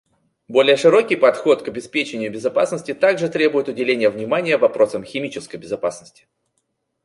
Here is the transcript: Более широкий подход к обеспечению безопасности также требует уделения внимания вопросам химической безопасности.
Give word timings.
Более 0.47 0.77
широкий 0.77 1.15
подход 1.15 1.61
к 1.61 1.67
обеспечению 1.67 2.31
безопасности 2.33 2.95
также 2.95 3.29
требует 3.29 3.69
уделения 3.69 4.09
внимания 4.09 4.57
вопросам 4.57 5.03
химической 5.03 5.57
безопасности. 5.57 6.25